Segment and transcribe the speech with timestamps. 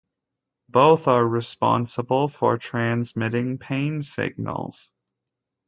[0.67, 4.91] Both are responsible for transmitting pain signals.